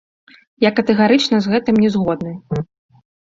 [0.63, 2.33] Я катэгарычна з гэтым не згодны.